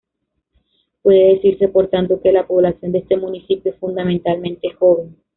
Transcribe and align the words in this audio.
Puede 1.03 1.35
decirse 1.35 1.67
por 1.67 1.87
tanto, 1.89 2.19
que 2.19 2.31
la 2.31 2.47
población 2.47 2.91
de 2.91 2.97
este 2.97 3.17
municipio 3.17 3.71
es 3.71 3.77
fundamentalmente 3.77 4.71
joven. 4.73 5.15